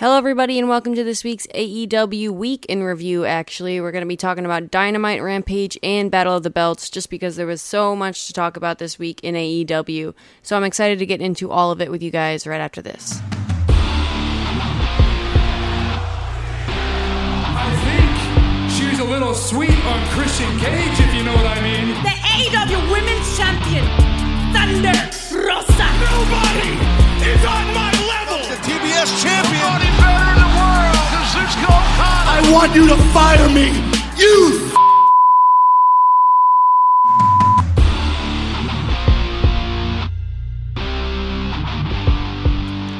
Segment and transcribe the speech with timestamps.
[0.00, 3.24] Hello, everybody, and welcome to this week's AEW Week in Review.
[3.24, 7.10] Actually, we're going to be talking about Dynamite, Rampage, and Battle of the Belts just
[7.10, 10.14] because there was so much to talk about this week in AEW.
[10.42, 13.20] So I'm excited to get into all of it with you guys right after this.
[17.58, 21.88] I think she's a little sweet on Christian Cage, if you know what I mean.
[22.04, 23.84] The AEW Women's Champion,
[24.54, 24.94] Thunder
[25.34, 25.90] Rosa.
[26.06, 26.78] Nobody
[27.26, 28.46] is on my level.
[28.46, 29.77] The TBS champion.
[31.30, 33.68] I want you to fire me.
[34.16, 34.87] You.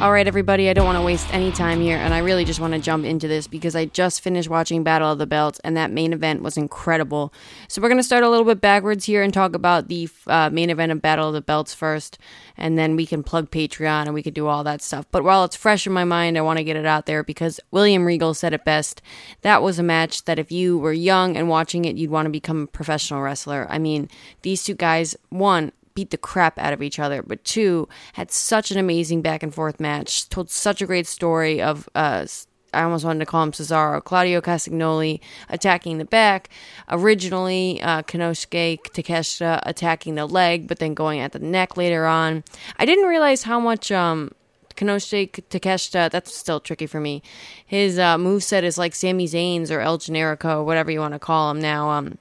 [0.00, 2.60] All right, everybody, I don't want to waste any time here, and I really just
[2.60, 5.76] want to jump into this because I just finished watching Battle of the Belts, and
[5.76, 7.32] that main event was incredible.
[7.66, 10.50] So, we're going to start a little bit backwards here and talk about the uh,
[10.50, 12.16] main event of Battle of the Belts first,
[12.56, 15.04] and then we can plug Patreon and we can do all that stuff.
[15.10, 17.58] But while it's fresh in my mind, I want to get it out there because
[17.72, 19.02] William Regal said it best.
[19.42, 22.30] That was a match that if you were young and watching it, you'd want to
[22.30, 23.66] become a professional wrestler.
[23.68, 24.08] I mean,
[24.42, 28.70] these two guys, one, beat the crap out of each other, but two had such
[28.70, 32.24] an amazing back and forth match, told such a great story of uh
[32.72, 36.50] I almost wanted to call him Cesaro, Claudio Castagnoli attacking the back,
[36.90, 42.44] originally uh, Konosuke Takeshita attacking the leg, but then going at the neck later on.
[42.78, 44.32] I didn't realize how much um,
[44.76, 47.22] Konosuke Takeshita, that's still tricky for me.
[47.66, 51.50] His uh, moveset is like Sami Zayn's or El Generico, whatever you want to call
[51.50, 51.88] him now.
[51.88, 52.18] Um,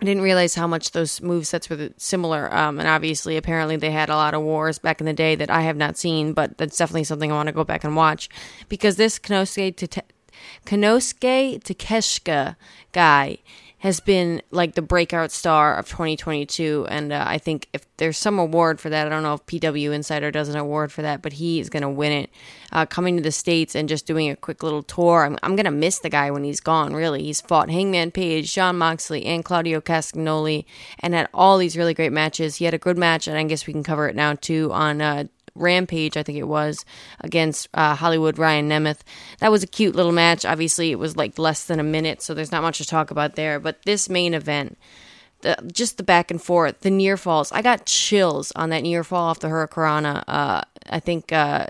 [0.00, 2.54] I didn't realize how much those move sets were similar.
[2.54, 5.50] Um, and obviously, apparently, they had a lot of wars back in the day that
[5.50, 8.28] I have not seen, but that's definitely something I want to go back and watch
[8.68, 10.12] because this Konosuke, Tate-
[10.66, 12.56] Konosuke Takeshita
[12.92, 13.38] guy
[13.78, 16.86] has been like the breakout star of 2022.
[16.88, 19.92] And uh, I think if there's some award for that, I don't know if PW
[19.92, 22.30] Insider does an award for that, but he is going to win it.
[22.72, 25.24] Uh, coming to the States and just doing a quick little tour.
[25.24, 27.22] I'm, I'm going to miss the guy when he's gone, really.
[27.22, 30.64] He's fought Hangman Page, Sean Moxley, and Claudio Castagnoli
[30.98, 32.56] and had all these really great matches.
[32.56, 35.00] He had a good match, and I guess we can cover it now too on
[35.00, 35.24] uh,
[35.56, 36.84] Rampage, I think it was,
[37.20, 39.00] against uh, Hollywood Ryan Nemeth.
[39.40, 40.44] That was a cute little match.
[40.44, 43.34] Obviously, it was like less than a minute, so there's not much to talk about
[43.34, 43.58] there.
[43.60, 44.78] But this main event,
[45.40, 47.52] the, just the back and forth, the near falls.
[47.52, 50.24] I got chills on that near fall off the Hurricanrana.
[50.26, 51.66] Uh, I think uh,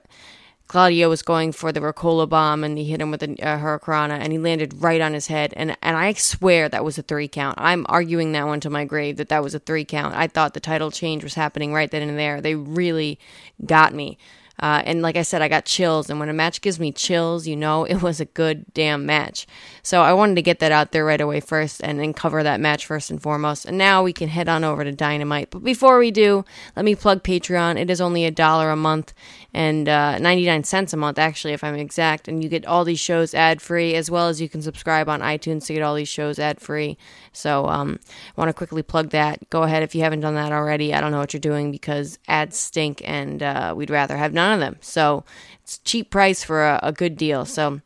[0.69, 4.19] Claudio was going for the Ricola bomb and he hit him with a, uh, Hurricanrana
[4.19, 5.55] and he landed right on his head.
[5.57, 7.59] And, and I swear that was a three count.
[7.61, 10.15] I'm arguing that one to my grave that that was a three count.
[10.15, 12.41] I thought the title change was happening right then and there.
[12.41, 13.19] They really
[13.65, 14.19] got me.
[14.59, 16.09] Uh, and like I said, I got chills.
[16.09, 19.47] And when a match gives me chills, you know it was a good damn match.
[19.83, 22.61] So I wanted to get that out there right away first and then cover that
[22.61, 23.67] match first and foremost.
[23.67, 25.51] And now we can head on over to Dynamite.
[25.51, 26.45] But before we do,
[26.75, 27.79] let me plug Patreon.
[27.79, 29.13] It is only a dollar a month
[29.57, 32.29] and uh, 99 cents a month, actually, if I'm exact.
[32.29, 35.23] And you get all these shows ad free, as well as you can subscribe on
[35.23, 36.99] iTunes to get all these shows ad free.
[37.33, 37.99] So um,
[38.37, 39.49] I want to quickly plug that.
[39.49, 40.93] Go ahead if you haven't done that already.
[40.93, 44.53] I don't know what you're doing because ads stink and uh, we'd rather have none
[44.53, 44.77] of them.
[44.83, 45.25] So
[45.63, 47.47] it's cheap price for a, a good deal.
[47.47, 47.81] So.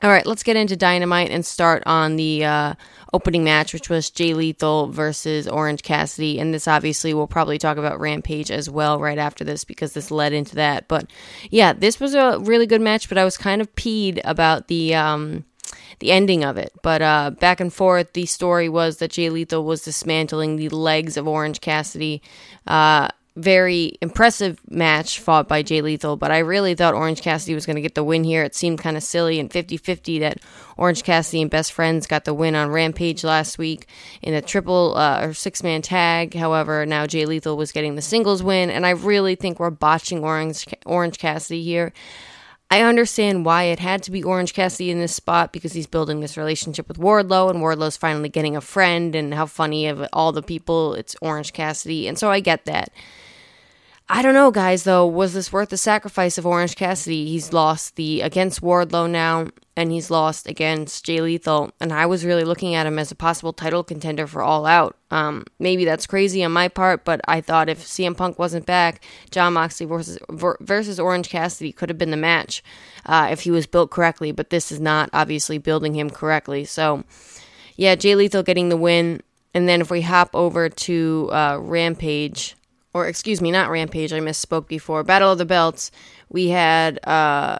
[0.00, 2.74] All right, let's get into Dynamite and start on the uh,
[3.12, 6.38] opening match, which was Jay Lethal versus Orange Cassidy.
[6.38, 10.12] And this obviously we'll probably talk about Rampage as well right after this because this
[10.12, 10.86] led into that.
[10.86, 11.10] But
[11.50, 14.94] yeah, this was a really good match, but I was kind of peed about the.
[14.94, 15.44] Um,
[16.00, 16.72] the ending of it.
[16.82, 21.16] But uh, back and forth, the story was that Jay Lethal was dismantling the legs
[21.16, 22.22] of Orange Cassidy.
[22.68, 27.66] Uh, very impressive match fought by Jay Lethal, but I really thought Orange Cassidy was
[27.66, 28.42] going to get the win here.
[28.42, 30.38] It seemed kind of silly and 50 50 that
[30.76, 33.86] Orange Cassidy and Best Friends got the win on Rampage last week
[34.22, 36.34] in a triple uh, or six man tag.
[36.34, 40.24] However, now Jay Lethal was getting the singles win, and I really think we're botching
[40.24, 41.92] Orange, Orange Cassidy here.
[42.70, 46.20] I understand why it had to be Orange Cassidy in this spot because he's building
[46.20, 50.32] this relationship with Wardlow, and Wardlow's finally getting a friend, and how funny of all
[50.32, 52.90] the people it's Orange Cassidy, and so I get that.
[54.10, 55.06] I don't know, guys, though.
[55.06, 57.26] Was this worth the sacrifice of Orange Cassidy?
[57.26, 61.72] He's lost the against Wardlow now, and he's lost against Jay Lethal.
[61.78, 64.96] And I was really looking at him as a possible title contender for All Out.
[65.10, 69.04] Um, maybe that's crazy on my part, but I thought if CM Punk wasn't back,
[69.30, 72.64] Jon Moxley versus, versus Orange Cassidy could have been the match
[73.04, 74.32] uh, if he was built correctly.
[74.32, 76.64] But this is not obviously building him correctly.
[76.64, 77.04] So,
[77.76, 79.22] yeah, Jay Lethal getting the win.
[79.52, 82.54] And then if we hop over to uh, Rampage
[82.98, 85.02] or excuse me, not Rampage, I misspoke before.
[85.04, 85.90] Battle of the Belts,
[86.28, 87.58] we had uh,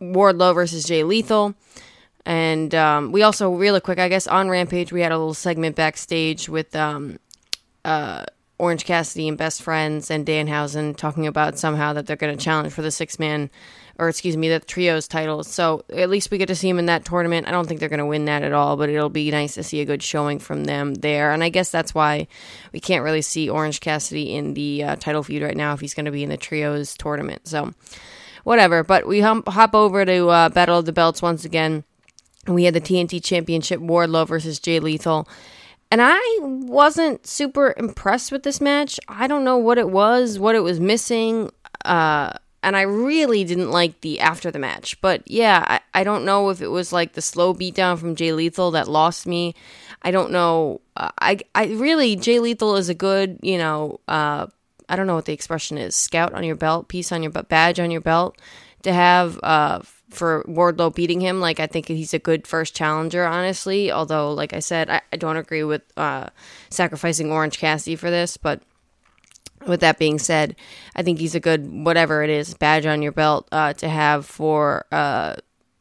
[0.00, 1.54] Wardlow versus Jay Lethal.
[2.24, 5.74] And um, we also, really quick, I guess, on Rampage, we had a little segment
[5.74, 7.18] backstage with um,
[7.84, 8.24] uh,
[8.58, 12.72] Orange Cassidy and Best Friends and Danhausen talking about somehow that they're going to challenge
[12.72, 13.50] for the six man,
[13.98, 15.48] or excuse me, the trios titles.
[15.48, 17.46] So at least we get to see them in that tournament.
[17.46, 19.62] I don't think they're going to win that at all, but it'll be nice to
[19.62, 21.32] see a good showing from them there.
[21.32, 22.26] And I guess that's why
[22.72, 25.94] we can't really see Orange Cassidy in the uh, title feud right now if he's
[25.94, 27.46] going to be in the trios tournament.
[27.46, 27.72] So
[28.44, 28.82] whatever.
[28.82, 31.84] But we hop, hop over to uh, Battle of the Belts once again.
[32.46, 35.28] We had the TNT Championship Wardlow versus Jay Lethal.
[35.90, 38.98] And I wasn't super impressed with this match.
[39.08, 41.50] I don't know what it was, what it was missing.
[41.84, 45.00] Uh, and I really didn't like the after the match.
[45.00, 48.32] But yeah, I, I don't know if it was like the slow beatdown from Jay
[48.32, 49.54] Lethal that lost me.
[50.02, 50.80] I don't know.
[50.96, 54.46] Uh, I I really Jay Lethal is a good, you know, uh,
[54.88, 57.80] I don't know what the expression is, scout on your belt, piece on your badge
[57.80, 58.38] on your belt
[58.82, 59.80] to have uh,
[60.10, 61.40] for Wardlow beating him.
[61.40, 63.90] Like I think he's a good first challenger, honestly.
[63.90, 66.28] Although, like I said, I, I don't agree with uh,
[66.70, 68.36] sacrificing Orange Cassidy for this.
[68.36, 68.62] But
[69.66, 70.56] with that being said,
[70.96, 74.26] I think he's a good whatever it is badge on your belt uh, to have
[74.26, 74.86] for.
[74.92, 75.36] Uh,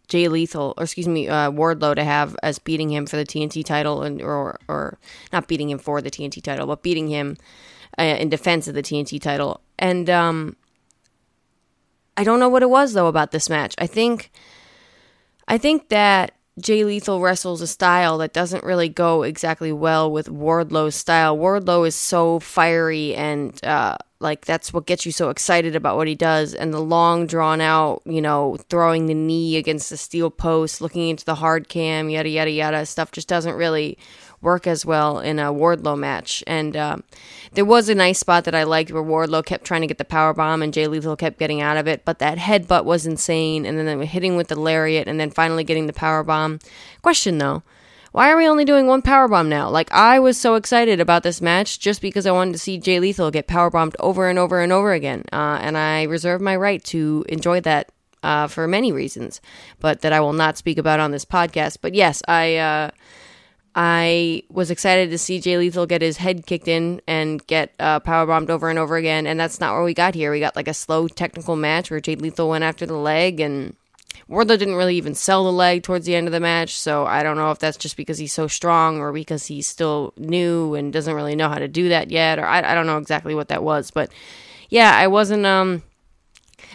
[0.07, 3.63] Jay Lethal, or excuse me, uh, Wardlow to have as beating him for the TNT
[3.63, 4.99] title, and or or
[5.31, 7.37] not beating him for the TNT title, but beating him
[7.97, 9.61] uh, in defense of the TNT title.
[9.79, 10.57] And um,
[12.17, 13.73] I don't know what it was though about this match.
[13.77, 14.31] I think
[15.47, 20.27] I think that Jay Lethal wrestles a style that doesn't really go exactly well with
[20.27, 21.37] Wardlow's style.
[21.37, 26.07] Wardlow is so fiery and uh, like that's what gets you so excited about what
[26.07, 26.53] he does.
[26.53, 31.07] And the long, drawn out, you know, throwing the knee against the steel post, looking
[31.07, 33.97] into the hard cam, yada yada yada stuff just doesn't really
[34.41, 36.43] work as well in a Wardlow match.
[36.47, 36.97] And uh,
[37.53, 40.05] there was a nice spot that I liked where Wardlow kept trying to get the
[40.05, 43.65] power bomb and Jay Lethal kept getting out of it, but that headbutt was insane.
[43.65, 46.59] And then hitting with the lariat and then finally getting the power bomb.
[47.01, 47.63] Question though.
[48.11, 49.69] Why are we only doing one power bomb now?
[49.69, 52.99] Like I was so excited about this match just because I wanted to see Jay
[52.99, 56.57] Lethal get power bombed over and over and over again, uh, and I reserve my
[56.57, 57.89] right to enjoy that
[58.21, 59.39] uh, for many reasons,
[59.79, 61.77] but that I will not speak about on this podcast.
[61.81, 62.91] But yes, I uh,
[63.73, 68.01] I was excited to see Jay Lethal get his head kicked in and get uh,
[68.01, 70.31] power bombed over and over again, and that's not where we got here.
[70.31, 73.75] We got like a slow technical match where Jay Lethal went after the leg, and
[74.29, 76.77] Wardlow didn't really even sell the leg towards the end of the match.
[76.77, 80.13] So I don't know if that's just because he's so strong or because he's still
[80.17, 82.97] new and doesn't really know how to do that yet, or I, I don't know
[82.97, 84.11] exactly what that was, but
[84.69, 85.83] yeah, I wasn't um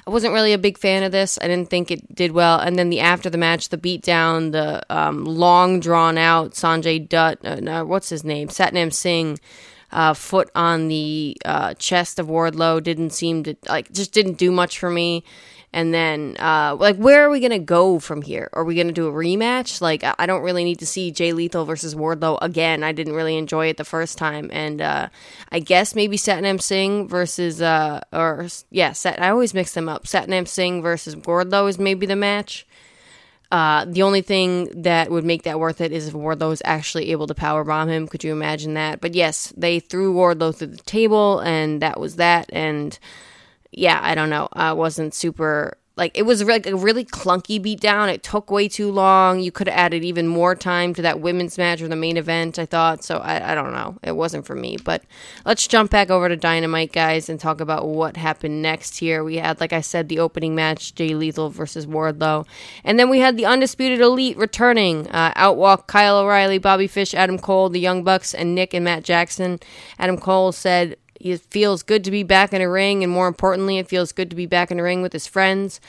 [0.06, 1.36] I wasn't really a big fan of this.
[1.42, 2.60] I didn't think it did well.
[2.60, 7.44] And then the after the match, the beatdown, the um, long drawn out Sanjay Dutt,
[7.44, 9.38] uh, no, what's his name, Satnam Singh.
[9.92, 14.50] Uh, foot on the uh, chest of Wardlow didn't seem to like just didn't do
[14.50, 15.22] much for me.
[15.76, 18.48] And then, uh, like, where are we gonna go from here?
[18.54, 19.82] Are we gonna do a rematch?
[19.82, 22.82] Like, I don't really need to see Jay Lethal versus Wardlow again.
[22.82, 25.10] I didn't really enjoy it the first time, and uh,
[25.52, 30.04] I guess maybe Satnam Singh versus, uh, or yeah, Sat- I always mix them up.
[30.04, 32.66] Satnam Singh versus Wardlow is maybe the match.
[33.52, 37.10] Uh, the only thing that would make that worth it is if Wardlow is actually
[37.12, 38.08] able to power bomb him.
[38.08, 39.02] Could you imagine that?
[39.02, 42.48] But yes, they threw Wardlow through the table, and that was that.
[42.50, 42.98] And
[43.72, 44.48] yeah, I don't know.
[44.52, 48.12] I wasn't super like it was like a really clunky beatdown.
[48.12, 49.40] It took way too long.
[49.40, 52.58] You could have added even more time to that women's match or the main event.
[52.58, 53.16] I thought so.
[53.16, 53.96] I, I don't know.
[54.02, 54.76] It wasn't for me.
[54.76, 55.04] But
[55.46, 58.98] let's jump back over to Dynamite, guys, and talk about what happened next.
[58.98, 62.46] Here we had, like I said, the opening match: Jay Lethal versus Wardlow,
[62.84, 65.08] and then we had the Undisputed Elite returning.
[65.08, 69.02] Uh, outwalk Kyle O'Reilly, Bobby Fish, Adam Cole, the Young Bucks, and Nick and Matt
[69.02, 69.60] Jackson.
[69.98, 73.78] Adam Cole said it feels good to be back in a ring, and more importantly,
[73.78, 75.80] it feels good to be back in a ring with his friends.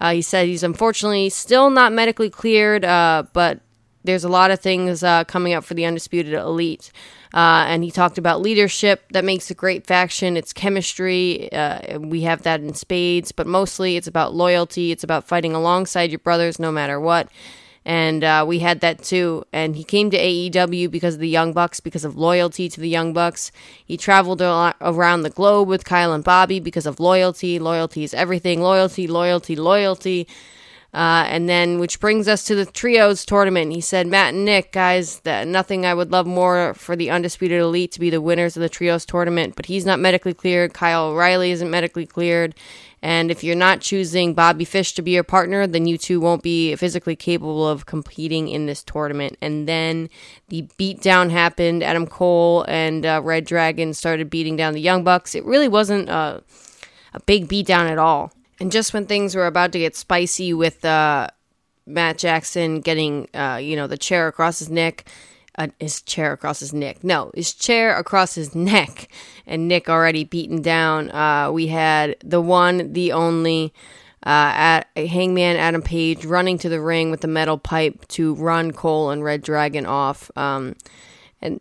[0.00, 3.60] Uh, he said he's unfortunately still not medically cleared, uh, but
[4.04, 6.92] there's a lot of things uh, coming up for the Undisputed Elite.
[7.34, 10.36] Uh, and he talked about leadership that makes a great faction.
[10.36, 11.52] It's chemistry.
[11.52, 14.92] Uh, we have that in spades, but mostly it's about loyalty.
[14.92, 17.28] It's about fighting alongside your brothers no matter what
[17.86, 19.44] and uh, we had that too.
[19.52, 22.88] And he came to AEW because of the Young Bucks, because of loyalty to the
[22.88, 23.52] Young Bucks.
[23.86, 27.60] He traveled around the globe with Kyle and Bobby because of loyalty.
[27.60, 28.60] Loyalty is everything.
[28.60, 30.26] Loyalty, loyalty, loyalty.
[30.96, 33.70] Uh, and then, which brings us to the trios tournament.
[33.70, 37.60] He said, Matt and Nick, guys, that nothing I would love more for the Undisputed
[37.60, 40.72] Elite to be the winners of the trios tournament, but he's not medically cleared.
[40.72, 42.54] Kyle O'Reilly isn't medically cleared.
[43.02, 46.42] And if you're not choosing Bobby Fish to be your partner, then you two won't
[46.42, 49.36] be physically capable of competing in this tournament.
[49.42, 50.08] And then
[50.48, 51.82] the beatdown happened.
[51.82, 55.34] Adam Cole and uh, Red Dragon started beating down the Young Bucks.
[55.34, 56.42] It really wasn't a,
[57.12, 58.32] a big beatdown at all.
[58.60, 61.28] And just when things were about to get spicy with uh,
[61.86, 65.04] Matt Jackson getting, uh, you know, the chair across his neck,
[65.58, 67.04] uh, his chair across his neck.
[67.04, 69.08] No, his chair across his neck,
[69.46, 71.10] and Nick already beaten down.
[71.10, 73.72] Uh, we had the one, the only.
[74.24, 78.72] Uh, at Hangman Adam Page running to the ring with the metal pipe to run
[78.72, 80.32] Cole and Red Dragon off.
[80.36, 80.74] Um,
[81.40, 81.60] and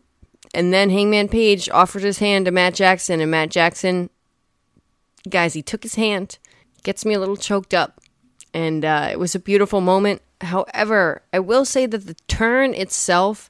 [0.56, 4.10] and then Hangman Page offered his hand to Matt Jackson, and Matt Jackson,
[5.30, 6.40] guys, he took his hand,
[6.86, 8.00] gets me a little choked up,
[8.54, 10.22] and uh, it was a beautiful moment.
[10.39, 13.50] However, I will say that the turn itself,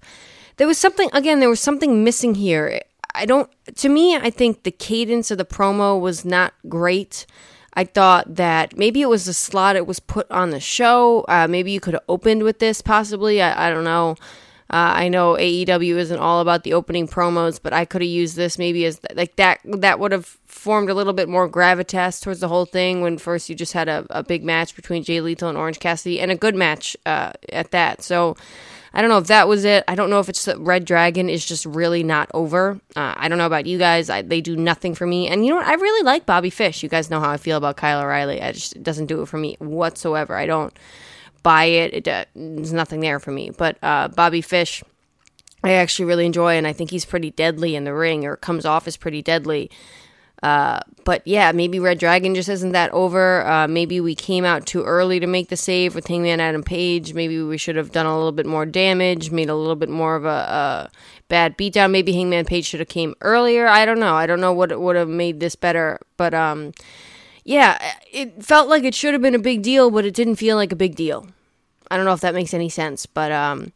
[0.57, 2.81] there was something again, there was something missing here.
[3.13, 3.49] I don't.
[3.75, 7.27] To me, I think the cadence of the promo was not great.
[7.75, 11.25] I thought that maybe it was the slot it was put on the show.
[11.27, 13.41] Uh, maybe you could have opened with this, possibly.
[13.41, 14.15] I, I don't know.
[14.69, 18.35] Uh, I know AEW isn't all about the opening promos, but I could have used
[18.35, 19.59] this maybe as like that.
[19.63, 23.01] That would have formed a little bit more gravitas towards the whole thing.
[23.01, 26.19] When first you just had a, a big match between Jay Lethal and Orange Cassidy,
[26.19, 28.01] and a good match uh, at that.
[28.01, 28.37] So
[28.91, 29.83] I don't know if that was it.
[29.89, 32.79] I don't know if it's that Red Dragon is just really not over.
[32.95, 34.09] Uh, I don't know about you guys.
[34.09, 35.27] I, they do nothing for me.
[35.27, 35.67] And you know what?
[35.67, 36.81] I really like Bobby Fish.
[36.81, 38.39] You guys know how I feel about Kyle O'Reilly.
[38.39, 40.35] Just, it doesn't do it for me whatsoever.
[40.35, 40.73] I don't
[41.45, 41.93] buy it.
[41.93, 43.51] it uh, there's nothing there for me.
[43.55, 44.83] But uh, Bobby Fish,
[45.63, 48.65] I actually really enjoy, and I think he's pretty deadly in the ring, or comes
[48.65, 49.69] off as pretty deadly.
[50.41, 53.45] Uh, but yeah, maybe Red Dragon just isn't that over.
[53.45, 57.13] Uh, maybe we came out too early to make the save with Hangman Adam Page.
[57.13, 60.15] Maybe we should have done a little bit more damage, made a little bit more
[60.15, 60.91] of a, a
[61.29, 61.91] bad beatdown.
[61.91, 63.67] Maybe Hangman Page should have came earlier.
[63.67, 64.15] I don't know.
[64.15, 65.99] I don't know what would have made this better.
[66.17, 66.73] But um,
[67.43, 70.57] yeah, it felt like it should have been a big deal, but it didn't feel
[70.57, 71.27] like a big deal.
[71.89, 73.71] I don't know if that makes any sense, but um,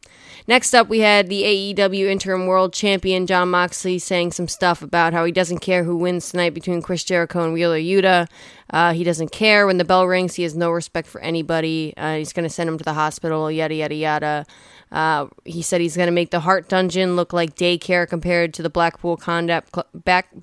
[0.47, 1.43] next up we had the
[1.75, 5.95] AEW Interim World Champion Jon Moxley saying some stuff about how he doesn't care who
[5.97, 8.27] wins tonight between Chris Jericho and Wheeler Yuta.
[8.71, 10.35] Uh, he doesn't care when the bell rings.
[10.35, 11.93] He has no respect for anybody.
[11.97, 13.51] Uh, he's going to send him to the hospital.
[13.51, 14.45] Yada yada yada.
[14.91, 18.63] Uh, he said he's going to make the Hart Dungeon look like daycare compared to
[18.63, 19.87] the Blackpool Combat Cl-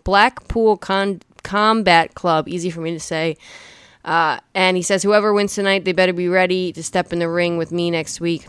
[0.05, 2.49] Blackpool Con- Combat Club.
[2.49, 3.37] Easy for me to say.
[4.07, 7.29] Uh, and he says, whoever wins tonight, they better be ready to step in the
[7.29, 8.47] ring with me next week.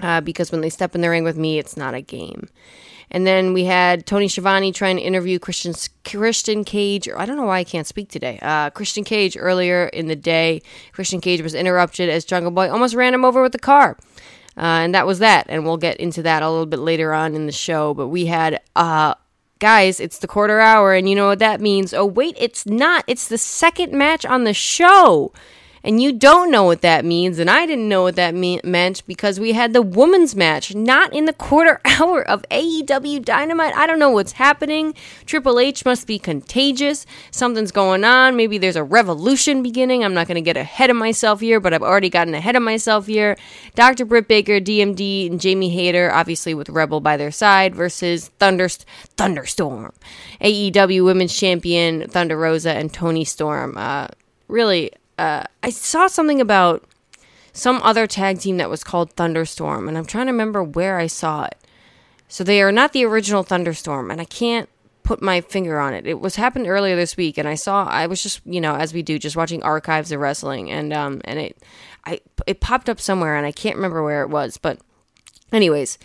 [0.00, 2.48] Uh, because when they step in the ring with me, it's not a game.
[3.10, 5.72] And then we had Tony Schiavone trying to interview Christian
[6.04, 7.08] Christian Cage.
[7.08, 8.38] I don't know why I can't speak today.
[8.42, 10.60] Uh, Christian Cage earlier in the day.
[10.92, 13.96] Christian Cage was interrupted as Jungle Boy almost ran him over with the car.
[14.56, 15.46] Uh, and that was that.
[15.48, 17.94] And we'll get into that a little bit later on in the show.
[17.94, 19.14] But we had uh,
[19.58, 21.94] guys, it's the quarter hour, and you know what that means.
[21.94, 23.04] Oh, wait, it's not.
[23.06, 25.32] It's the second match on the show.
[25.86, 29.04] And you don't know what that means, and I didn't know what that me- meant
[29.06, 33.72] because we had the women's match, not in the quarter hour of AEW Dynamite.
[33.76, 34.94] I don't know what's happening.
[35.26, 37.06] Triple H must be contagious.
[37.30, 38.34] Something's going on.
[38.34, 40.02] Maybe there's a revolution beginning.
[40.02, 42.64] I'm not going to get ahead of myself here, but I've already gotten ahead of
[42.64, 43.36] myself here.
[43.76, 44.06] Dr.
[44.06, 49.92] Britt Baker, DMD, and Jamie Hayter, obviously with Rebel by their side, versus Thunder Thunderstorm,
[50.40, 53.78] AEW Women's Champion Thunder Rosa and Toni Storm.
[53.78, 54.08] Uh,
[54.48, 56.84] really uh, I saw something about
[57.52, 61.06] some other tag team that was called Thunderstorm, and I'm trying to remember where I
[61.06, 61.56] saw it.
[62.28, 64.68] So they are not the original Thunderstorm, and I can't
[65.02, 66.06] put my finger on it.
[66.06, 67.86] It was happened earlier this week, and I saw.
[67.86, 71.20] I was just you know as we do, just watching archives of wrestling, and um
[71.24, 71.62] and it,
[72.04, 74.78] I it popped up somewhere, and I can't remember where it was, but
[75.52, 75.98] anyways,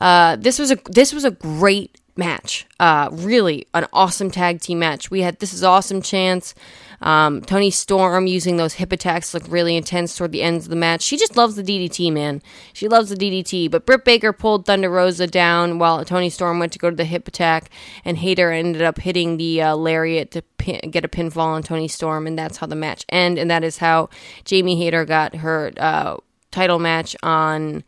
[0.00, 2.66] uh, this was a this was a great match.
[2.78, 5.10] Uh, really an awesome tag team match.
[5.10, 6.54] We had this is awesome chance.
[7.00, 10.76] Um, Toni Storm using those hip attacks looked really intense toward the ends of the
[10.76, 11.00] match.
[11.00, 12.42] She just loves the DDT, man.
[12.74, 13.70] She loves the DDT.
[13.70, 17.04] But Britt Baker pulled Thunder Rosa down while Toni Storm went to go to the
[17.04, 17.70] hip attack,
[18.04, 21.88] and Hayter ended up hitting the uh, lariat to pin- get a pinfall on Toni
[21.88, 23.40] Storm, and that's how the match ended.
[23.40, 24.10] And that is how
[24.44, 26.18] Jamie Hayter got her uh,
[26.50, 27.82] title match on.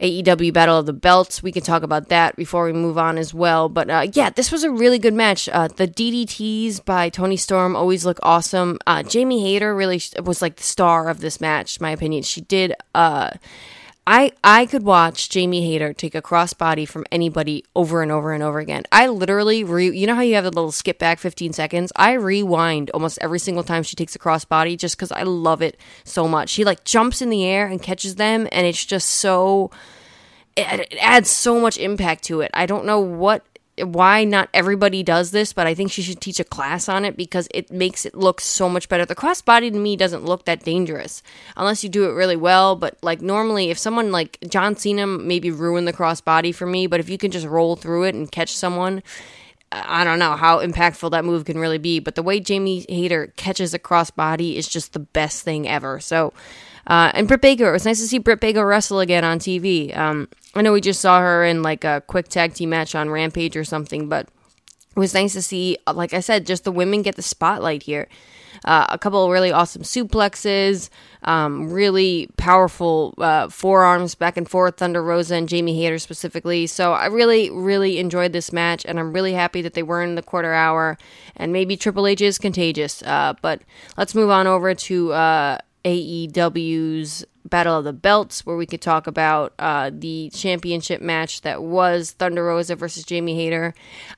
[0.00, 1.42] AEW Battle of the Belts.
[1.42, 3.68] We can talk about that before we move on as well.
[3.68, 5.48] But uh, yeah, this was a really good match.
[5.48, 8.78] Uh, the DDTs by Toni Storm always look awesome.
[8.86, 12.22] Uh, Jamie Hayter really was like the star of this match, my opinion.
[12.22, 12.74] She did.
[14.06, 18.42] I I could watch Jamie Hayter take a crossbody from anybody over and over and
[18.42, 18.84] over again.
[18.90, 21.92] I literally re, you know how you have a little skip back 15 seconds?
[21.96, 25.78] I rewind almost every single time she takes a crossbody just cuz I love it
[26.04, 26.48] so much.
[26.48, 29.70] She like jumps in the air and catches them and it's just so
[30.56, 32.50] it, it adds so much impact to it.
[32.54, 33.44] I don't know what
[33.82, 37.16] why not everybody does this, but I think she should teach a class on it
[37.16, 39.04] because it makes it look so much better.
[39.04, 41.22] The crossbody to me doesn't look that dangerous
[41.56, 42.76] unless you do it really well.
[42.76, 47.00] But like normally, if someone like John Cena maybe ruined the crossbody for me, but
[47.00, 49.02] if you can just roll through it and catch someone,
[49.72, 52.00] I don't know how impactful that move can really be.
[52.00, 56.00] But the way Jamie Hayter catches a crossbody is just the best thing ever.
[56.00, 56.32] So
[56.90, 59.96] Uh, and Britt Baker, it was nice to see Britt Baker wrestle again on TV.
[59.96, 63.08] Um, I know we just saw her in like a quick tag team match on
[63.08, 64.26] Rampage or something, but
[64.96, 68.08] it was nice to see, like I said, just the women get the spotlight here.
[68.64, 70.90] Uh, a couple really awesome suplexes,
[71.22, 76.66] um, really powerful uh, forearms back and forth, Thunder Rosa and Jamie Hayter specifically.
[76.66, 80.16] So I really, really enjoyed this match, and I'm really happy that they were in
[80.16, 80.98] the quarter hour.
[81.36, 83.00] And maybe Triple H is contagious.
[83.04, 83.62] Uh, but
[83.96, 89.06] let's move on over to uh, AEW's Battle of the Belts, where we could talk
[89.06, 93.74] about uh, the championship match that was Thunder Rosa versus Jamie Hayter.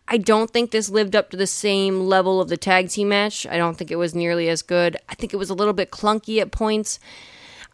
[0.08, 3.46] I don't think this lived up to the same level of the tag team match.
[3.46, 4.96] I don't think it was nearly as good.
[5.08, 6.98] I think it was a little bit clunky at points.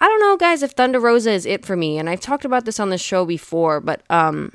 [0.00, 1.98] I don't know, guys, if Thunder Rosa is it for me.
[1.98, 4.52] And I've talked about this on the show before, but um,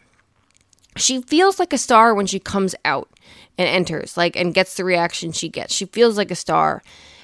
[0.95, 3.09] she feels like a star when she comes out
[3.57, 5.73] and enters, like, and gets the reaction she gets.
[5.73, 6.81] She feels like a star.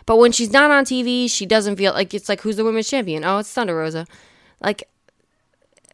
[0.10, 2.90] But when she's not on TV, she doesn't feel like it's like who's the women's
[2.90, 3.24] champion?
[3.24, 4.08] Oh, it's Thunder Rosa.
[4.60, 4.90] Like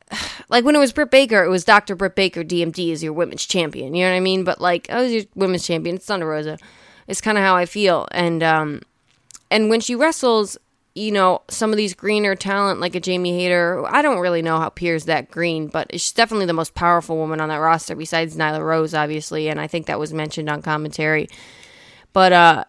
[0.50, 1.98] like when it was Britt Baker, it was Dr.
[1.98, 3.93] Britt Baker DMD is your women's champion.
[3.93, 4.45] You know what I mean?
[4.45, 6.57] But like, oh, your women's champion, it's Thunder Rosa.
[7.07, 8.07] It's kind of how I feel.
[8.12, 8.84] And um
[9.51, 10.57] and when she wrestles,
[10.93, 14.60] you know, some of these greener talent like a Jamie Hayter, I don't really know
[14.60, 18.38] how Pierre's that green, but she's definitely the most powerful woman on that roster besides
[18.38, 21.27] Nyla Rose, obviously, and I think that was mentioned on commentary.
[22.13, 22.63] But uh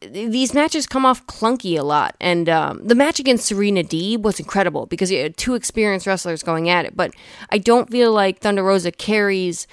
[0.00, 2.16] these matches come off clunky a lot.
[2.20, 6.42] And um, the match against Serena Deeb was incredible because you had two experienced wrestlers
[6.42, 6.96] going at it.
[6.96, 7.12] But
[7.50, 9.66] I don't feel like Thunder Rosa carries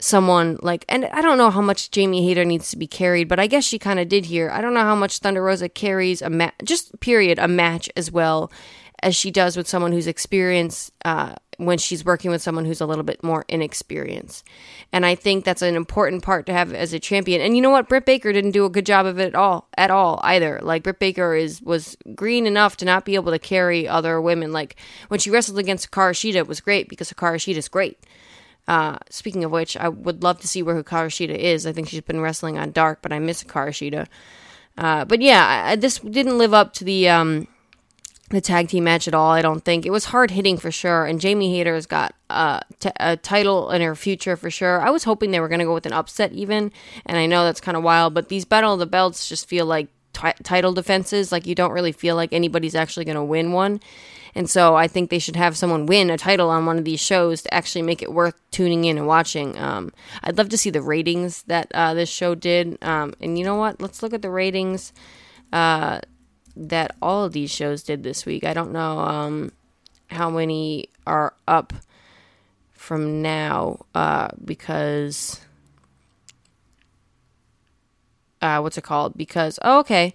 [0.00, 3.40] someone like, and I don't know how much Jamie Hayter needs to be carried, but
[3.40, 4.50] I guess she kind of did here.
[4.50, 8.10] I don't know how much Thunder Rosa carries a match, just period, a match as
[8.10, 8.50] well
[9.02, 12.86] as she does with someone who's experienced uh, when she's working with someone who's a
[12.86, 14.44] little bit more inexperienced.
[14.92, 17.40] And I think that's an important part to have as a champion.
[17.40, 17.88] And you know what?
[17.88, 20.60] Britt Baker didn't do a good job of it at all, at all either.
[20.62, 24.52] Like Britt Baker is was green enough to not be able to carry other women.
[24.52, 24.76] Like
[25.08, 27.98] when she wrestled against Hikaru Shida, it was great because Hikaru Shida is great.
[28.68, 31.66] Uh, speaking of which, I would love to see where Hikaru Shida is.
[31.66, 34.06] I think she's been wrestling on Dark, but I miss Hikaru Shida.
[34.76, 37.48] Uh, but yeah, I, this didn't live up to the um,
[38.30, 39.30] the tag team match at all.
[39.30, 41.06] I don't think it was hard hitting for sure.
[41.06, 44.80] And Jamie Hayter's got uh, t- a title in her future for sure.
[44.80, 46.72] I was hoping they were going to go with an upset even,
[47.06, 48.14] and I know that's kind of wild.
[48.14, 51.32] But these Battle of the Belts just feel like t- title defenses.
[51.32, 53.80] Like you don't really feel like anybody's actually going to win one.
[54.34, 57.00] And so I think they should have someone win a title on one of these
[57.00, 59.58] shows to actually make it worth tuning in and watching.
[59.58, 59.90] Um,
[60.22, 62.78] I'd love to see the ratings that uh, this show did.
[62.82, 63.80] Um, and you know what?
[63.80, 64.92] Let's look at the ratings.
[65.52, 66.00] Uh,
[66.58, 68.44] that all of these shows did this week.
[68.44, 69.52] I don't know um,
[70.08, 71.72] how many are up
[72.72, 75.40] from now uh, because
[78.42, 79.16] uh, what's it called?
[79.16, 80.14] Because oh, okay,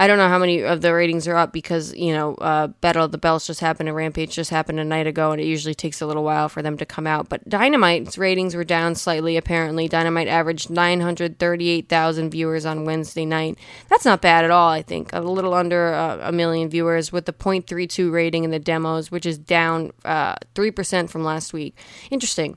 [0.00, 3.04] I don't know how many of the ratings are up because you know uh, Battle
[3.04, 5.74] of the Belts just happened and Rampage just happened a night ago, and it usually
[5.74, 7.28] takes a little while for them to come out.
[7.28, 9.36] But Dynamite's ratings were down slightly.
[9.36, 13.58] Apparently, Dynamite averaged nine hundred thirty-eight thousand viewers on Wednesday night.
[13.90, 14.70] That's not bad at all.
[14.70, 18.58] I think a little under uh, a million viewers with the .32 rating in the
[18.58, 21.76] demos, which is down uh, three percent from last week.
[22.10, 22.56] Interesting.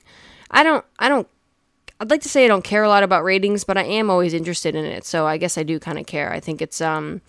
[0.50, 1.28] I don't I don't
[2.00, 4.34] I'd like to say I don't care a lot about ratings, but I am always
[4.34, 5.04] interested in it.
[5.04, 6.32] So I guess I do kind of care.
[6.32, 7.20] I think it's um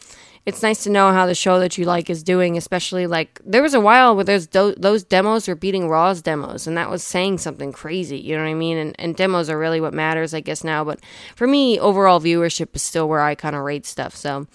[0.46, 3.64] it's nice to know how the show that you like is doing, especially like there
[3.64, 7.40] was a while where those those demos were beating Raw's demos, and that was saying
[7.40, 8.18] something crazy.
[8.20, 8.78] You know what I mean?
[8.78, 10.84] And and demos are really what matters, I guess now.
[10.84, 11.00] But
[11.36, 14.16] for me, overall viewership is still where I kind of rate stuff.
[14.16, 14.48] So.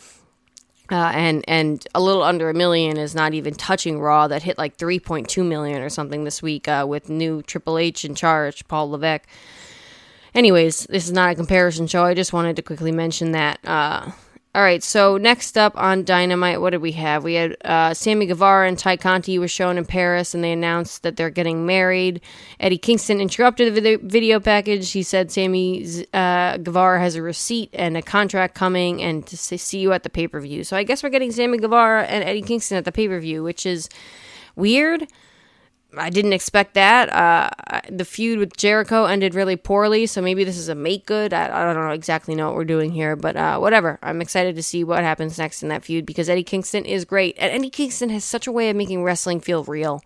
[0.92, 4.58] Uh, and and a little under a million is not even touching Raw that hit
[4.58, 8.90] like 3.2 million or something this week uh, with new Triple H in charge, Paul
[8.90, 9.24] Levesque.
[10.34, 12.04] Anyways, this is not a comparison show.
[12.04, 13.58] I just wanted to quickly mention that.
[13.64, 14.10] Uh,
[14.52, 17.22] all right, so next up on Dynamite, what did we have?
[17.22, 21.04] We had uh, Sammy Guevara and Tay Conti were shown in Paris, and they announced
[21.04, 22.20] that they're getting married.
[22.58, 24.90] Eddie Kingston interrupted the video package.
[24.90, 29.78] He said Sammy uh, Guevara has a receipt and a contract coming, and to see
[29.78, 30.64] you at the pay per view.
[30.64, 33.44] So I guess we're getting Sammy Guevara and Eddie Kingston at the pay per view,
[33.44, 33.88] which is
[34.56, 35.06] weird.
[35.96, 37.12] I didn't expect that.
[37.12, 37.50] Uh,
[37.88, 41.32] the feud with Jericho ended really poorly, so maybe this is a make good.
[41.32, 43.98] I, I don't know exactly know what we're doing here, but uh, whatever.
[44.02, 47.36] I'm excited to see what happens next in that feud because Eddie Kingston is great,
[47.38, 50.02] and Eddie Kingston has such a way of making wrestling feel real.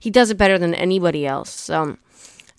[0.00, 1.50] He does it better than anybody else.
[1.50, 1.96] So.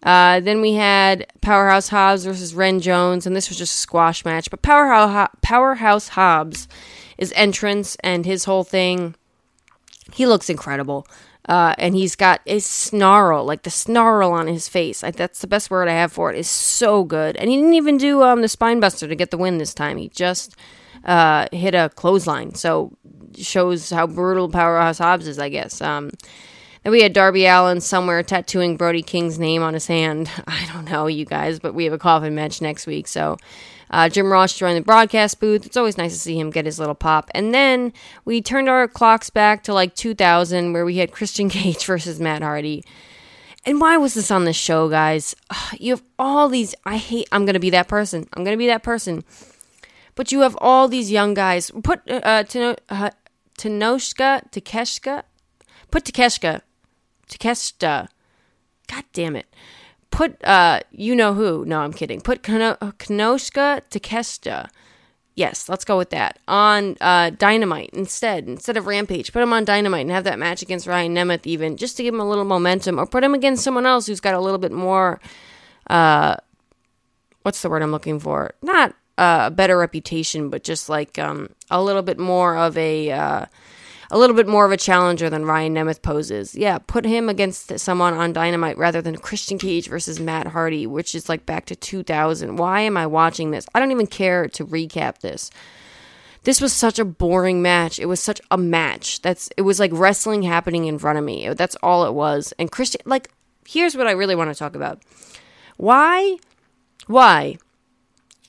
[0.01, 4.23] Uh, then we had Powerhouse Hobbs versus Ren Jones, and this was just a squash
[4.23, 4.49] match.
[4.49, 6.69] But Powerhouse Powerhouse Hobbs,
[7.17, 9.15] his entrance and his whole thing,
[10.13, 11.05] he looks incredible.
[11.47, 15.01] Uh, and he's got a snarl, like the snarl on his face.
[15.01, 16.37] Like, that's the best word I have for it.
[16.37, 19.37] Is so good, and he didn't even do um, the spine buster to get the
[19.37, 19.97] win this time.
[19.97, 20.55] He just
[21.05, 22.53] uh, hit a clothesline.
[22.55, 22.95] So
[23.37, 25.81] shows how brutal Powerhouse Hobbs is, I guess.
[25.81, 26.11] Um,
[26.83, 30.29] then we had Darby Allin somewhere tattooing Brody King's name on his hand.
[30.47, 33.07] I don't know, you guys, but we have a coffin match next week.
[33.07, 33.37] So
[33.89, 35.65] uh, Jim Ross joined the broadcast booth.
[35.65, 37.29] It's always nice to see him get his little pop.
[37.33, 37.93] And then
[38.25, 42.41] we turned our clocks back to like 2000, where we had Christian Cage versus Matt
[42.41, 42.83] Hardy.
[43.65, 45.35] And why was this on the show, guys?
[45.49, 46.73] Ugh, you have all these.
[46.85, 47.27] I hate.
[47.31, 48.27] I'm gonna be that person.
[48.33, 49.23] I'm gonna be that person.
[50.15, 51.71] But you have all these young guys.
[51.83, 52.43] Put uh, uh,
[53.57, 55.23] Tanoshka, Takeshka.
[55.91, 56.61] Put Takeshka
[57.29, 58.07] Takeshita.
[58.87, 59.45] God damn it.
[60.11, 61.65] Put uh you know who.
[61.65, 62.21] No, I'm kidding.
[62.21, 64.69] Put Kanoshka Takeshita.
[65.35, 66.37] Yes, let's go with that.
[66.49, 70.61] On uh, Dynamite instead, instead of Rampage, put him on Dynamite and have that match
[70.61, 73.63] against Ryan Nemeth, even just to give him a little momentum, or put him against
[73.63, 75.21] someone else who's got a little bit more.
[75.89, 76.35] Uh,
[77.43, 78.51] what's the word I'm looking for?
[78.61, 83.47] Not uh, a better reputation, but just like um, a little bit more of a.
[84.11, 86.55] A little bit more of a challenger than Ryan Nemeth poses.
[86.55, 91.13] Yeah, put him against someone on Dynamite rather than Christian Cage versus Matt Hardy, which
[91.13, 92.55] is like back to 2000.
[92.55, 93.67] Why am I watching this?
[93.75, 95.51] I don't even care to recap this.
[96.43, 97.99] This was such a boring match.
[97.99, 99.21] It was such a match.
[99.21, 101.53] That's it was like wrestling happening in front of me.
[101.53, 102.53] That's all it was.
[102.57, 103.29] And Christian like
[103.67, 105.03] here's what I really want to talk about.
[105.77, 106.37] Why
[107.07, 107.57] why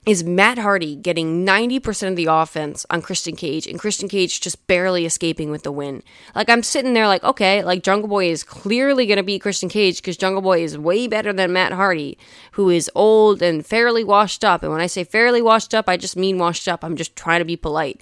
[0.07, 4.67] is Matt Hardy getting 90% of the offense on Christian Cage and Christian Cage just
[4.67, 6.03] barely escaping with the win.
[6.35, 9.69] Like I'm sitting there like, okay, like Jungle Boy is clearly going to beat Christian
[9.69, 12.17] Cage because Jungle Boy is way better than Matt Hardy,
[12.53, 14.63] who is old and fairly washed up.
[14.63, 16.83] And when I say fairly washed up, I just mean washed up.
[16.83, 18.01] I'm just trying to be polite.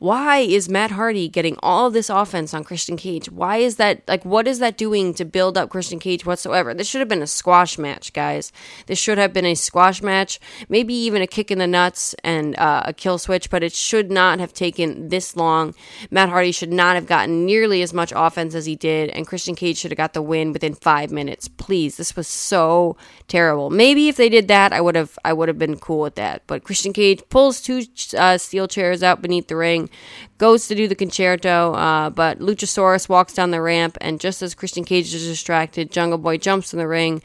[0.00, 3.30] Why is Matt Hardy getting all this offense on Christian Cage?
[3.30, 6.72] Why is that like what is that doing to build up Christian Cage whatsoever?
[6.72, 8.50] This should have been a squash match, guys.
[8.86, 12.58] This should have been a squash match, maybe even a kick in the nuts and
[12.58, 15.74] uh, a kill switch, but it should not have taken this long.
[16.10, 19.54] Matt Hardy should not have gotten nearly as much offense as he did, and Christian
[19.54, 21.46] Cage should have got the win within five minutes.
[21.46, 22.96] Please, this was so
[23.28, 23.68] terrible.
[23.68, 26.40] Maybe if they did that, I would have I would have been cool with that.
[26.46, 27.82] But Christian Cage pulls two
[28.16, 29.89] uh, steel chairs out beneath the ring
[30.38, 34.54] goes to do the Con-Chair-To, uh, but Luchasaurus walks down the ramp, and just as
[34.54, 37.22] Christian Cage is distracted, Jungle Boy jumps in the ring.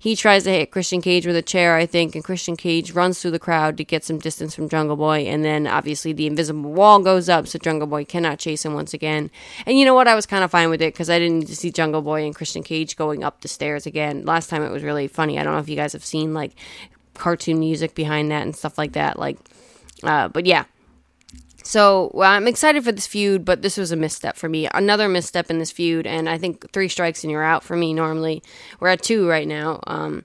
[0.00, 3.20] He tries to hit Christian Cage with a chair, I think, and Christian Cage runs
[3.20, 6.72] through the crowd to get some distance from Jungle Boy, and then obviously the invisible
[6.72, 9.28] wall goes up, so Jungle Boy cannot chase him once again.
[9.66, 10.06] And you know what?
[10.06, 12.24] I was kind of fine with it because I didn't need to see Jungle Boy
[12.24, 14.24] and Christian Cage going up the stairs again.
[14.24, 15.38] Last time it was really funny.
[15.38, 16.52] I don't know if you guys have seen like
[17.14, 19.18] cartoon music behind that and stuff like that.
[19.18, 19.38] Like,
[20.04, 20.64] uh, but yeah,
[21.68, 24.66] so well, I'm excited for this feud, but this was a misstep for me.
[24.72, 27.92] Another misstep in this feud, and I think three strikes and you're out for me.
[27.92, 28.42] Normally,
[28.80, 29.80] we're at two right now.
[29.86, 30.24] Um,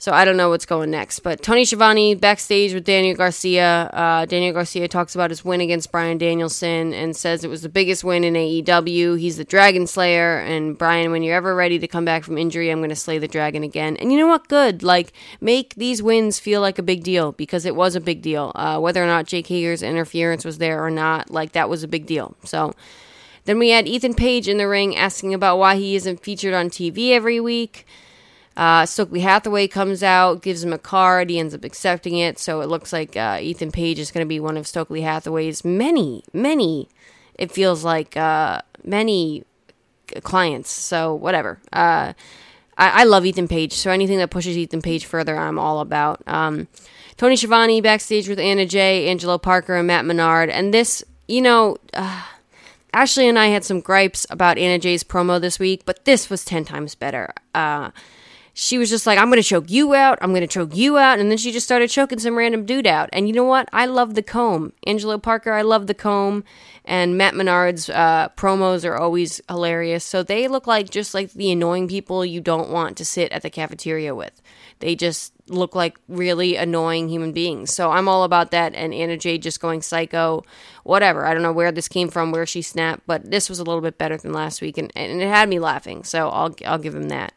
[0.00, 1.20] so I don't know what's going next.
[1.20, 3.90] But Tony Schiavone backstage with Daniel Garcia.
[3.92, 7.68] Uh, Daniel Garcia talks about his win against Bryan Danielson and says it was the
[7.68, 9.18] biggest win in AEW.
[9.18, 10.38] He's the Dragon Slayer.
[10.38, 13.18] And Bryan, when you're ever ready to come back from injury, I'm going to slay
[13.18, 13.96] the dragon again.
[13.96, 14.46] And you know what?
[14.46, 14.84] Good.
[14.84, 18.52] Like, make these wins feel like a big deal because it was a big deal.
[18.54, 21.88] Uh, whether or not Jake Hager's interference was there or not, like, that was a
[21.88, 22.36] big deal.
[22.44, 22.72] So.
[23.44, 26.68] Then we had Ethan Page in the ring asking about why he isn't featured on
[26.68, 27.86] TV every week.
[28.58, 31.30] Uh, Stokely Hathaway comes out, gives him a card.
[31.30, 32.40] He ends up accepting it.
[32.40, 35.64] So it looks like uh, Ethan Page is going to be one of Stokely Hathaway's
[35.64, 36.88] many, many,
[37.36, 39.44] it feels like uh, many
[40.24, 40.70] clients.
[40.70, 41.60] So whatever.
[41.72, 42.14] Uh,
[42.76, 43.72] I, I, love Ethan Page.
[43.74, 46.20] So anything that pushes Ethan Page further, I'm all about.
[46.26, 46.66] Um,
[47.16, 50.50] Tony Schiavone backstage with Anna Jay, Angelo Parker, and Matt Menard.
[50.50, 51.76] And this, you know.
[51.94, 52.24] Uh,
[52.94, 56.42] Ashley and I had some gripes about Anna Jay's promo this week, but this was
[56.44, 57.34] 10 times better.
[57.54, 57.90] Uh,
[58.60, 60.18] she was just like, I'm going to choke you out.
[60.20, 61.20] I'm going to choke you out.
[61.20, 63.08] And then she just started choking some random dude out.
[63.12, 63.68] And you know what?
[63.72, 64.72] I love the comb.
[64.84, 66.42] Angelo Parker, I love the comb.
[66.84, 70.04] And Matt Menard's uh, promos are always hilarious.
[70.04, 73.42] So they look like just like the annoying people you don't want to sit at
[73.42, 74.42] the cafeteria with.
[74.80, 77.72] They just look like really annoying human beings.
[77.72, 78.74] So I'm all about that.
[78.74, 80.42] And Anna Jay just going psycho,
[80.82, 81.26] whatever.
[81.26, 83.82] I don't know where this came from, where she snapped, but this was a little
[83.82, 84.78] bit better than last week.
[84.78, 86.02] And, and it had me laughing.
[86.02, 87.34] So I'll, I'll give him that.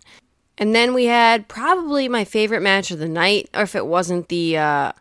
[0.61, 4.29] And then we had probably my favorite match of the night, or if it wasn't
[4.29, 4.91] the uh,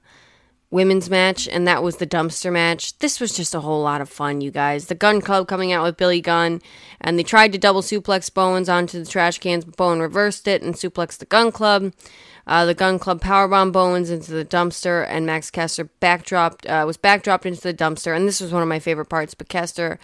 [0.71, 2.99] women's match, and that was the dumpster match.
[3.01, 4.87] This was just a whole lot of fun, you guys.
[4.87, 6.63] The Gun Club coming out with Billy Gunn,
[7.03, 10.63] and they tried to double suplex Bowens onto the trash cans, but Bowen reversed it
[10.63, 11.93] and suplexed the Gun Club.
[12.47, 16.97] Uh, the Gun Club powerbomb Bowens into the dumpster, and Max Caster backdropped uh, was
[16.97, 18.17] backdropped into the dumpster.
[18.17, 19.35] And this was one of my favorite parts.
[19.35, 19.99] But Caster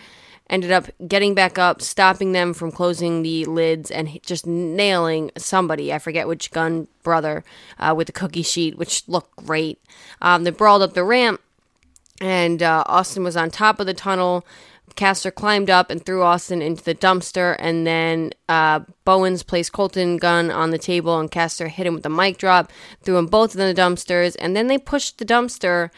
[0.48, 5.92] ended up getting back up, stopping them from closing the lids, and just nailing somebody.
[5.92, 7.44] I forget which gun brother
[7.78, 9.80] uh, with the cookie sheet, which looked great.
[10.20, 11.40] Um, they brawled up the ramp,
[12.20, 14.46] and uh, Austin was on top of the tunnel.
[14.94, 20.18] Caster climbed up and threw Austin into the dumpster, and then uh, Bowens placed Colten
[20.18, 23.54] Gunn on the table, and Caster hit him with a mic drop, threw them both
[23.54, 25.90] in the dumpsters, and then they pushed the dumpster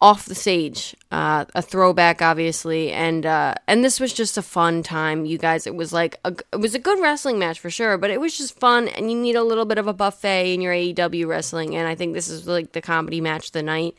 [0.00, 0.94] off the stage.
[1.10, 5.66] Uh, a throwback, obviously, and uh, and this was just a fun time, you guys.
[5.66, 8.36] It was like a, it was a good wrestling match for sure, but it was
[8.36, 11.74] just fun, and you need a little bit of a buffet in your AEW wrestling,
[11.76, 13.94] and I think this is like the comedy match of the night.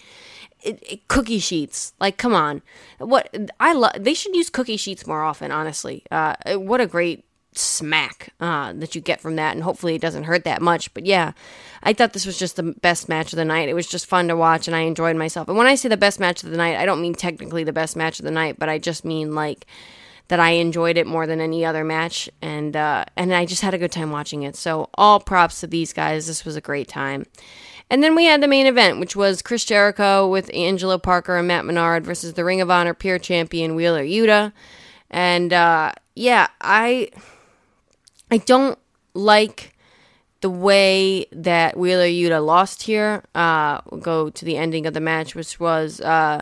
[0.63, 2.62] It, it, cookie sheets, like come on,
[2.97, 3.93] what I love.
[3.99, 5.51] They should use cookie sheets more often.
[5.51, 7.26] Honestly, uh, what a great
[7.57, 10.93] smack uh, that you get from that, and hopefully it doesn't hurt that much.
[10.93, 11.33] But yeah,
[11.83, 13.69] I thought this was just the best match of the night.
[13.69, 15.47] It was just fun to watch, and I enjoyed myself.
[15.47, 17.73] And when I say the best match of the night, I don't mean technically the
[17.73, 19.65] best match of the night, but I just mean like
[20.29, 23.73] that I enjoyed it more than any other match, and uh, and I just had
[23.73, 24.55] a good time watching it.
[24.55, 26.27] So all props to these guys.
[26.27, 27.25] This was a great time.
[27.89, 31.47] And then we had the main event, which was Chris Jericho with Angelo Parker and
[31.47, 34.51] Matt Menard versus the Ring of Honor Pure Champion Wheeler Yuta.
[35.09, 37.11] And uh, yeah, I
[38.29, 38.77] I don't
[39.13, 39.73] like
[40.41, 43.23] the way that Wheeler Yuta lost here.
[43.33, 46.41] Uh, we'll go to the ending of the match, which was uh,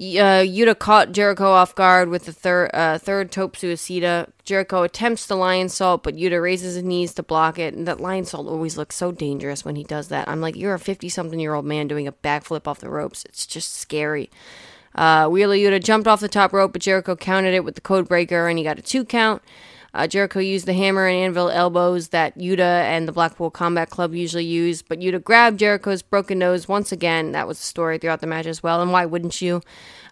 [0.00, 4.30] uh, Yuta caught Jericho off guard with the third uh, third tope suicida.
[4.44, 7.74] Jericho attempts the Lionsault, but Yuta raises his knees to block it.
[7.74, 10.28] And that Lionsault always looks so dangerous when he does that.
[10.28, 13.24] I'm like, you're a 50 something year old man doing a backflip off the ropes.
[13.24, 14.30] It's just scary.
[14.94, 18.08] Uh, Wheeler Yuta jumped off the top rope, but Jericho counted it with the code
[18.08, 19.42] breaker, and he got a two count.
[19.94, 24.12] Uh, Jericho used the hammer and anvil elbows that Yuta and the Blackpool Combat Club
[24.12, 27.32] usually use, but Yuta grabbed Jericho's broken nose once again.
[27.32, 29.62] That was the story throughout the match as well, and why wouldn't you?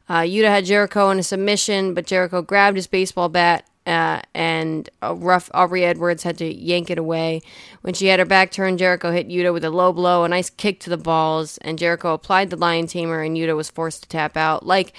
[0.08, 4.88] Uh, Yuta had Jericho in a submission, but Jericho grabbed his baseball bat uh, and
[5.00, 7.40] a rough Aubrey Edwards had to yank it away.
[7.80, 10.50] When she had her back turned, Jericho hit Yuta with a low blow, a nice
[10.50, 14.08] kick to the balls, and Jericho applied the Lion Tamer, and Yuta was forced to
[14.08, 14.64] tap out.
[14.64, 14.92] Like,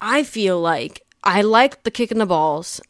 [0.00, 2.80] I feel like I liked the kick in the balls.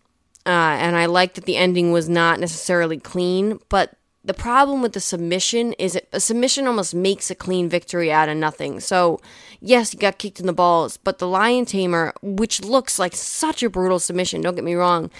[0.46, 4.92] Uh, and I like that the ending was not necessarily clean, but the problem with
[4.92, 8.80] the submission is it, a submission almost makes a clean victory out of nothing.
[8.80, 9.20] So,
[9.60, 13.62] yes, he got kicked in the balls, but the Lion Tamer, which looks like such
[13.62, 15.10] a brutal submission, don't get me wrong,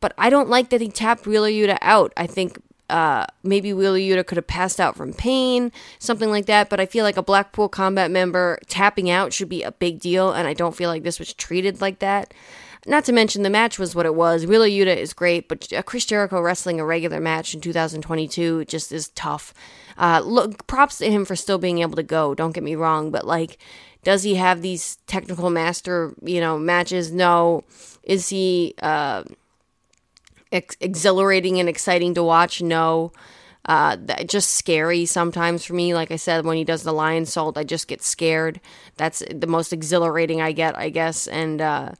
[0.00, 2.12] but I don't like that he tapped Wheeler Yuta out.
[2.16, 6.68] I think uh, maybe Wheeler Yuta could have passed out from pain, something like that.
[6.68, 10.32] But I feel like a Blackpool Combat member tapping out should be a big deal,
[10.32, 12.32] and I don't feel like this was treated like that.
[12.86, 14.46] Not to mention the match was what it was.
[14.46, 19.08] Wheeler Yuta is great, but Chris Jericho wrestling a regular match in 2022 just is
[19.08, 19.52] tough.
[19.98, 22.34] Uh, look, props to him for still being able to go.
[22.34, 23.58] Don't get me wrong, but like,
[24.04, 27.10] does he have these technical master, you know, matches?
[27.10, 27.64] No.
[28.04, 29.24] Is he uh,
[30.52, 32.62] ex- exhilarating and exciting to watch?
[32.62, 33.10] No.
[33.64, 33.96] Uh,
[34.26, 35.92] just scary sometimes for me.
[35.92, 38.60] Like I said, when he does the Lionsault, I just get scared.
[38.96, 41.26] That's the most exhilarating I get, I guess.
[41.26, 41.92] And uh,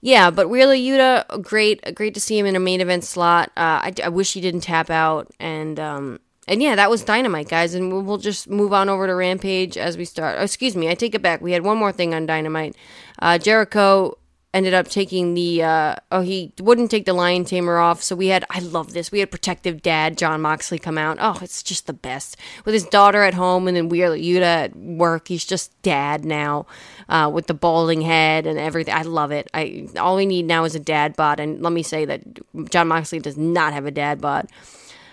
[0.00, 3.50] yeah, but really, Yuta, great, great to see him in a main event slot.
[3.56, 7.48] Uh, I, I wish he didn't tap out, and um, and yeah, that was Dynamite,
[7.48, 7.74] guys.
[7.74, 10.36] And we'll, we'll just move on over to Rampage as we start.
[10.38, 11.40] Oh, excuse me, I take it back.
[11.40, 12.76] We had one more thing on Dynamite.
[13.18, 14.16] Uh, Jericho
[14.52, 18.02] ended up taking the uh, oh he wouldn't take the lion tamer off.
[18.02, 19.12] So we had i love this.
[19.12, 21.18] We had protective dad jon moxley come out.
[21.20, 22.36] Oh it's just the best.
[22.64, 25.28] With his daughter at home and then we're yuta at work.
[25.28, 26.66] He's just dad now
[27.08, 28.94] uh, with the balding head and everything.
[28.94, 29.48] I love it.
[29.54, 31.38] I all we need now is a dad bod.
[31.38, 32.22] And let me say that
[32.70, 34.48] jon moxley does not have a dad bod.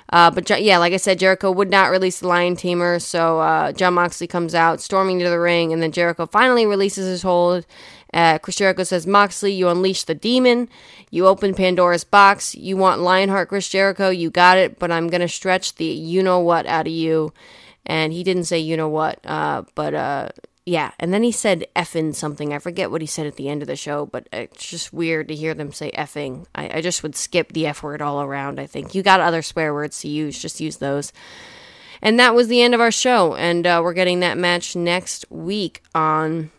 [0.10, 3.74] Uh, but yeah, like I said, Jericho would not release the Lion Tamer, so uh,
[3.74, 7.66] Jon Moxley comes out, storming to the ring, and then Jericho finally releases his hold
[8.14, 10.70] uh, Chris Jericho says, Moxley, you unleash the demon.
[11.12, 12.56] You open Pandora's box.
[12.56, 14.10] You want Lionheart, Chris Jericho.
[14.10, 17.34] You got it, but I'm going to stretch the you know what out of you.
[17.86, 20.30] And he didn't say you know what, uh, but uh,
[20.66, 20.92] yeah.
[21.00, 22.54] And then he said effing something.
[22.54, 25.30] I forget what he said at the end of the show, but it's just weird
[25.30, 26.46] to hear them say effing.
[26.54, 28.94] I, I just would skip the F word all around, I think.
[28.94, 31.14] You got other swear words to use, just use those.
[32.02, 33.36] And that was the end of our show.
[33.36, 36.52] And uh, we're getting that match next week on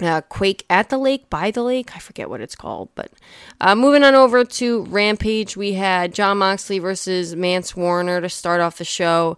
[0.00, 1.96] uh, Quake at the Lake, by the Lake.
[1.96, 2.88] I forget what it's called.
[2.94, 3.12] But
[3.60, 8.60] uh, moving on over to Rampage, we had Jon Moxley versus Mance Warner to start
[8.60, 9.36] off the show.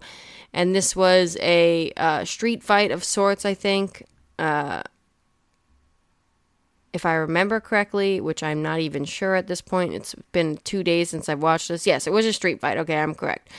[0.53, 4.05] And this was a uh, street fight of sorts, I think.
[4.37, 4.83] Uh,
[6.93, 10.83] if I remember correctly, which I'm not even sure at this point, it's been two
[10.83, 11.87] days since I've watched this.
[11.87, 12.77] Yes, it was a street fight.
[12.77, 13.49] Okay, I'm correct.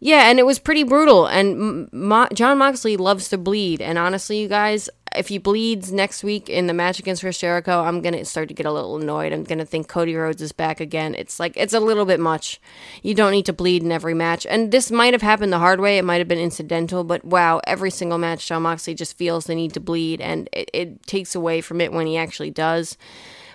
[0.00, 1.26] Yeah, and it was pretty brutal.
[1.26, 3.80] And Mo- Jon Moxley loves to bleed.
[3.80, 7.82] And honestly, you guys, if he bleeds next week in the match against Chris Jericho,
[7.82, 9.32] I'm gonna start to get a little annoyed.
[9.32, 11.14] I'm gonna think Cody Rhodes is back again.
[11.14, 12.60] It's like it's a little bit much.
[13.02, 15.80] You don't need to bleed in every match, and this might have happened the hard
[15.80, 15.98] way.
[15.98, 19.54] It might have been incidental, but wow, every single match, Jon Moxley just feels the
[19.54, 22.96] need to bleed, and it, it takes away from it when he actually does.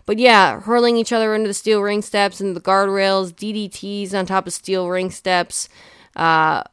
[0.05, 4.25] But yeah, hurling each other into the steel ring steps and the guardrails, DDTs on
[4.25, 5.69] top of steel ring steps.
[6.15, 6.63] Uh,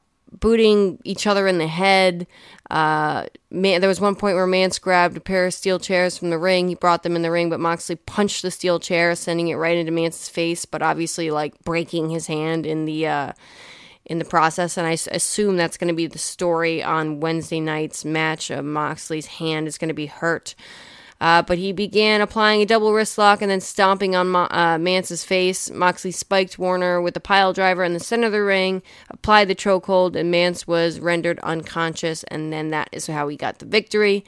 [0.40, 2.26] booting each other in the head.
[2.70, 6.30] Uh, man, there was one point where Mance grabbed a pair of steel chairs from
[6.30, 6.68] the ring.
[6.68, 9.76] He brought them in the ring, but Moxley punched the steel chair, sending it right
[9.76, 13.32] into Mance's face, but obviously like breaking his hand in the uh,
[14.04, 14.76] in the process.
[14.76, 18.50] And I s- assume that's going to be the story on Wednesday night's match.
[18.50, 20.54] Of Moxley's hand is going to be hurt.
[21.20, 24.76] Uh, but he began applying a double wrist lock and then stomping on Mo- uh,
[24.78, 25.70] Mance's face.
[25.70, 29.54] Moxley spiked Warner with a pile driver in the center of the ring, applied the
[29.54, 32.22] chokehold, and Mance was rendered unconscious.
[32.24, 34.24] And then that is how we got the victory.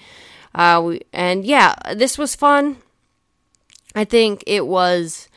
[0.54, 2.78] Uh, we, and yeah, this was fun.
[3.94, 5.27] I think it was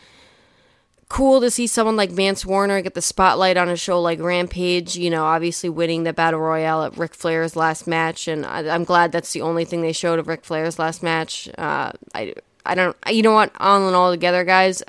[1.11, 4.95] cool to see someone like Mance Warner get the spotlight on a show like Rampage.
[4.95, 8.85] You know, obviously winning the Battle Royale at Ric Flair's last match, and I, am
[8.85, 11.49] glad that's the only thing they showed of Ric Flair's last match.
[11.57, 12.33] Uh, I,
[12.65, 13.51] I don't, you know what?
[13.59, 14.81] All in all, together, guys,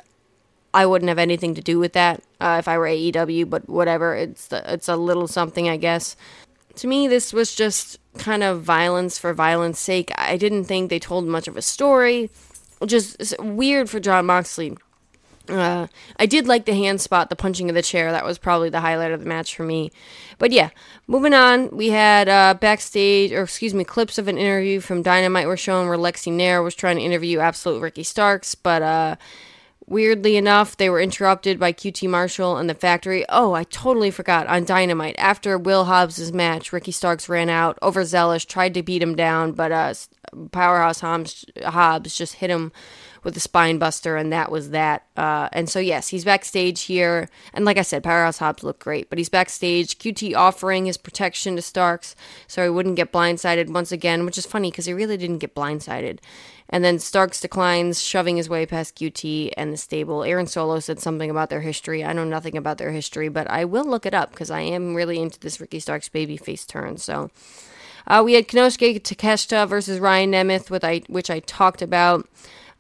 [0.73, 3.51] I wouldn't have anything to do with that uh, if I were AEW.
[3.51, 6.15] But whatever, it's the, it's a little something, I guess.
[6.77, 10.13] To me, this was just kind of violence for violence sake.
[10.17, 12.31] I didn't think they told much of a story.
[12.87, 14.77] Just weird for Jon Moxley.
[15.49, 18.13] Uh, I did like the hand spot, the punching of the chair.
[18.13, 19.91] That was probably the highlight of the match for me.
[20.39, 20.71] But yeah,
[21.07, 25.47] moving on, we had uh, backstage, or excuse me, clips of an interview from Dynamite
[25.47, 29.17] were shown where Lexi Nair was trying to interview Absolute Ricky Starks, but uh,
[29.87, 33.25] weirdly enough, they were interrupted by QT Marshall and the Factory.
[33.29, 35.17] Oh, I totally forgot on Dynamite.
[35.19, 39.73] After Will Hobbs' match, Ricky Starks ran out, overzealous, tried to beat him down, but
[39.73, 39.95] uh,
[40.53, 42.73] Powerhouse Hobbs, Hobbs just hit him
[43.23, 45.07] with a spine buster, and that was that.
[45.17, 47.29] Uh, and so, yes, he's backstage here.
[47.55, 49.99] And like I said, Powerhouse Hobbs looked great, but he's backstage.
[49.99, 54.47] QT offering his protection to Starks so he wouldn't get blindsided once again, which is
[54.47, 56.19] funny because he really didn't get blindsided.
[56.69, 60.25] And then Starks declines, shoving his way past QT and the stable.
[60.25, 62.03] Aaron Solo said something about their history.
[62.03, 64.95] I know nothing about their history, but I will look it up because I am
[64.95, 66.97] really into this Ricky Starks babyface turn.
[66.97, 67.31] So.
[68.05, 72.29] Uh, we had Konosuke Takeshita versus Ryan Nemeth, with I, which I talked about.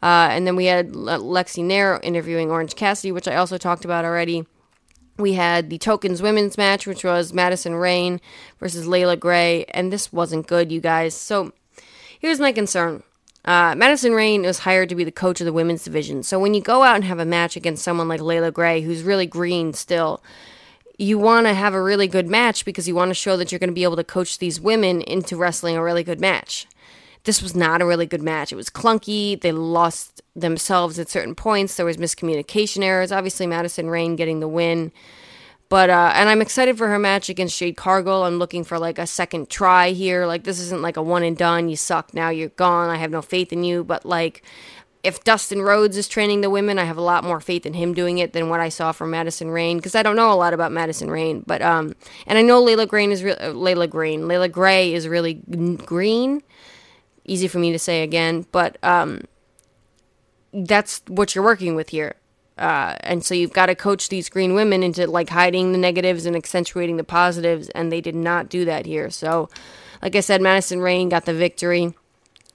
[0.02, 4.04] Uh, and then we had Lexi Nair interviewing Orange Cassidy, which I also talked about
[4.04, 4.44] already.
[5.16, 8.20] We had the Tokens women's match, which was Madison Rayne
[8.58, 11.14] versus Leila Grey, and this wasn't good, you guys.
[11.14, 11.52] So
[12.18, 13.02] here's my concern.
[13.44, 16.22] Uh, Madison Rayne was hired to be the coach of the women's division.
[16.22, 19.02] So when you go out and have a match against someone like Leila Grey, who's
[19.02, 20.22] really green still,
[20.98, 23.58] you want to have a really good match because you want to show that you're
[23.58, 26.66] going to be able to coach these women into wrestling a really good match.
[27.24, 28.52] This was not a really good match.
[28.52, 29.40] It was clunky.
[29.40, 31.76] They lost themselves at certain points.
[31.76, 33.12] There was miscommunication errors.
[33.12, 34.92] Obviously, Madison Rayne getting the win.
[35.68, 38.24] But uh, and I'm excited for her match against Jade Cargill.
[38.24, 40.26] I'm looking for like a second try here.
[40.26, 41.70] Like this isn't like a one and done.
[41.70, 42.12] You suck.
[42.12, 42.90] Now you're gone.
[42.90, 43.82] I have no faith in you.
[43.82, 44.42] But like
[45.02, 47.94] if Dustin Rhodes is training the women, I have a lot more faith in him
[47.94, 50.52] doing it than what I saw from Madison Rayne because I don't know a lot
[50.52, 51.42] about Madison Rayne.
[51.46, 51.94] But um,
[52.26, 54.28] and I know Layla Green is re- uh, Layla Green.
[54.28, 55.34] Leila Grey is really
[55.86, 56.42] green.
[57.24, 59.22] Easy for me to say again, but um,
[60.52, 62.16] that's what you're working with here.
[62.58, 66.26] Uh, and so you've got to coach these green women into like hiding the negatives
[66.26, 69.08] and accentuating the positives, and they did not do that here.
[69.10, 69.48] So,
[70.02, 71.94] like I said, Madison Rayne got the victory.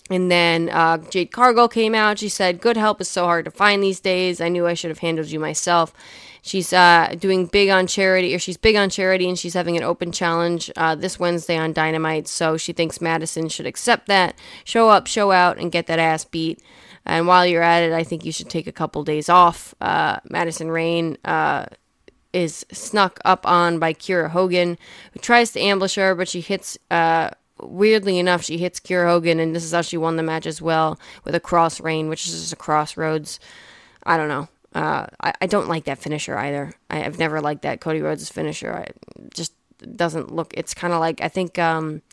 [0.09, 2.19] And then uh, Jade Cargill came out.
[2.19, 4.39] She said, Good help is so hard to find these days.
[4.39, 5.93] I knew I should have handled you myself.
[6.47, 9.83] She's uh, doing big on charity, or she's big on charity, and she's having an
[9.83, 12.27] open challenge uh, this Wednesday on Dynamite.
[12.27, 16.23] So she thinks Madison should accept that, show up, show out, and get that ass
[16.23, 16.61] beat.
[17.05, 19.75] And while you're at it, I think you should take a couple days off.
[19.81, 21.65] Uh, Madison Rayne uh,
[22.31, 24.77] is snuck up on by Kiera Hogan,
[25.11, 27.29] who tries to ambush her, but she hits uh,
[27.59, 30.61] weirdly enough, she hits Kiera Hogan, and this is how she won the match as
[30.61, 33.39] well with a Cross Rayne, which is just a Cross Rhodes.
[34.03, 34.47] I don't know.
[34.77, 36.71] Uh, I, I don't like that finisher either.
[36.91, 38.71] I, have never liked that Cody Rhodes finisher.
[38.71, 38.85] I
[39.33, 39.53] just
[39.95, 40.53] doesn't look.
[40.55, 42.03] It's kind of like I think um,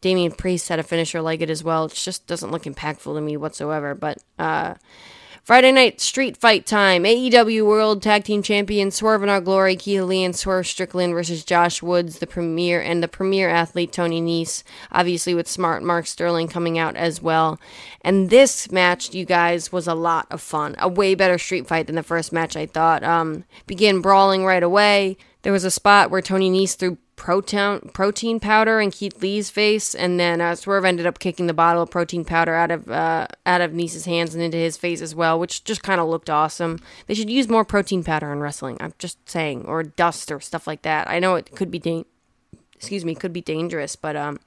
[0.00, 1.84] Damian Priest had a finisher like it as well.
[1.84, 3.94] It just doesn't look impactful to me whatsoever.
[3.94, 4.76] But uh,
[5.48, 7.04] Friday night street fight time.
[7.04, 11.42] AEW World Tag Team Champion Swerve in Our Glory, Keith Lee and Swerve Strickland versus
[11.42, 14.62] Josh Woods, the premier and the premier athlete Tony Nese.
[14.92, 17.58] Obviously with smart Mark Sterling coming out as well.
[18.02, 20.76] And this match, you guys, was a lot of fun.
[20.78, 23.02] A way better street fight than the first match I thought.
[23.02, 25.16] Um, began brawling right away.
[25.44, 29.94] There was a spot where Tony Nese threw protein protein powder in Keith Lee's face,
[29.94, 33.26] and then uh, Swerve ended up kicking the bottle of protein powder out of uh,
[33.44, 36.30] out of Nese's hands and into his face as well, which just kind of looked
[36.30, 36.78] awesome.
[37.06, 38.78] They should use more protein powder in wrestling.
[38.80, 41.10] I'm just saying, or dust or stuff like that.
[41.10, 42.06] I know it could be da-
[42.74, 44.38] excuse me, could be dangerous, but um,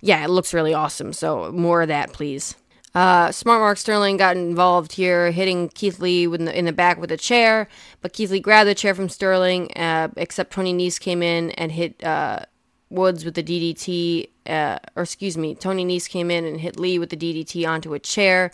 [0.00, 1.12] yeah, it looks really awesome.
[1.12, 2.54] So more of that, please.
[2.94, 7.00] Uh, Smart Mark Sterling got involved here, hitting Keith Lee in the, in the back
[7.00, 7.68] with a chair,
[8.02, 11.72] but Keith Lee grabbed the chair from Sterling, uh, except Tony Nese came in and
[11.72, 12.40] hit uh,
[12.90, 16.98] Woods with the DDT, uh, or excuse me, Tony Nese came in and hit Lee
[16.98, 18.52] with the DDT onto a chair.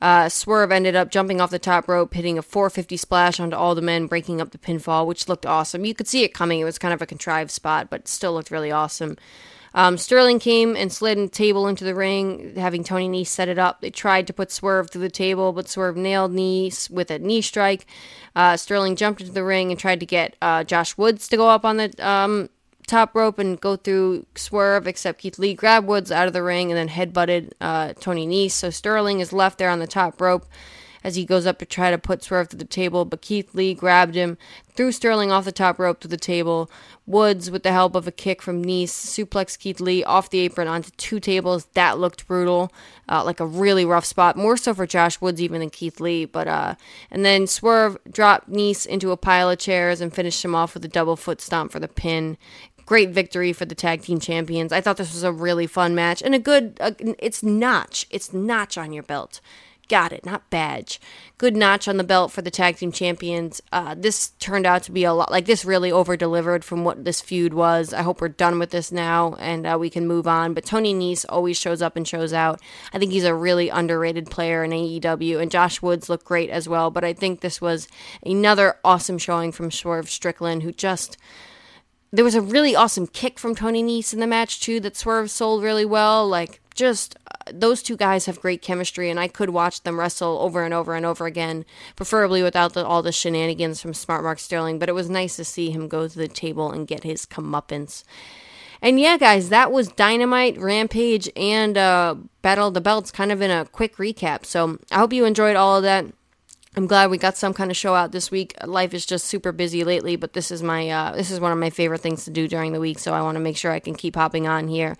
[0.00, 3.74] Uh, Swerve ended up jumping off the top rope, hitting a 450 splash onto all
[3.74, 5.84] the men, breaking up the pinfall, which looked awesome.
[5.84, 6.58] You could see it coming.
[6.58, 9.16] It was kind of a contrived spot, but still looked really awesome.
[9.74, 13.58] Um, Sterling came and slid a table into the ring, having Tony Nese set it
[13.58, 13.80] up.
[13.80, 17.40] They tried to put Swerve through the table, but Swerve nailed Nese with a knee
[17.40, 17.86] strike.
[18.36, 21.48] Uh, Sterling jumped into the ring and tried to get uh, Josh Woods to go
[21.48, 22.48] up on the um,
[22.86, 26.70] top rope and go through Swerve, except Keith Lee grabbed Woods out of the ring
[26.70, 28.52] and then headbutted uh, Tony Nese.
[28.52, 30.46] So Sterling is left there on the top rope
[31.04, 33.74] as he goes up to try to put Swerve to the table, but Keith Lee
[33.74, 34.38] grabbed him,
[34.74, 36.70] threw Sterling off the top rope to the table.
[37.06, 40.68] Woods, with the help of a kick from Nese, suplexed Keith Lee off the apron
[40.68, 41.66] onto two tables.
[41.74, 42.72] That looked brutal,
[43.08, 46.24] uh, like a really rough spot, more so for Josh Woods even than Keith Lee.
[46.24, 46.74] But uh,
[47.10, 50.84] and then Swerve dropped Nese into a pile of chairs and finished him off with
[50.84, 52.36] a double foot stomp for the pin
[52.86, 54.72] great victory for the tag team champions.
[54.72, 56.76] I thought this was a really fun match and a good.
[56.80, 58.06] Uh, it's notch.
[58.10, 59.40] It's notch on your belt.
[59.88, 61.00] Got it, not badge.
[61.38, 63.60] Good notch on the belt for the tag team champions.
[63.72, 65.64] Uh, this turned out to be a lot like this.
[65.64, 67.92] Really over delivered from what this feud was.
[67.92, 70.54] I hope we're done with this now and uh, we can move on.
[70.54, 72.60] But Tony Nese always shows up and shows out.
[72.92, 76.68] I think he's a really underrated player in AEW, and Josh Woods looked great as
[76.68, 76.90] well.
[76.90, 77.88] But I think this was
[78.24, 81.16] another awesome showing from Swerve Strickland, who just
[82.12, 85.30] there was a really awesome kick from Tony Nese in the match too that Swerve
[85.30, 86.28] sold really well.
[86.28, 90.38] Like just uh, those two guys have great chemistry, and I could watch them wrestle
[90.40, 91.64] over and over and over again,
[91.96, 94.78] preferably without the, all the shenanigans from Smart Mark Sterling.
[94.78, 98.04] But it was nice to see him go to the table and get his comeuppance.
[98.82, 103.40] And yeah, guys, that was Dynamite, Rampage, and uh, Battle of the Belts, kind of
[103.40, 104.44] in a quick recap.
[104.44, 106.06] So I hope you enjoyed all of that.
[106.74, 108.54] I'm glad we got some kind of show out this week.
[108.64, 111.58] Life is just super busy lately, but this is my uh, this is one of
[111.58, 112.98] my favorite things to do during the week.
[112.98, 114.96] So I want to make sure I can keep hopping on here.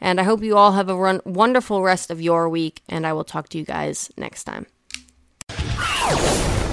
[0.00, 2.82] And I hope you all have a run- wonderful rest of your week.
[2.88, 4.66] And I will talk to you guys next time.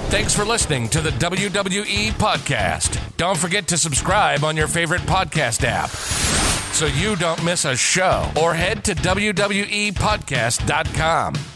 [0.08, 3.00] Thanks for listening to the WWE podcast.
[3.16, 8.30] Don't forget to subscribe on your favorite podcast app so you don't miss a show
[8.40, 11.55] or head to WWEpodcast.com.